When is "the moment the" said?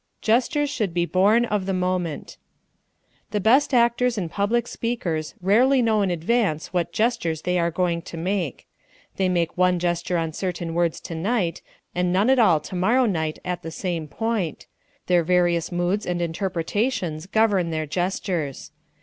1.67-3.39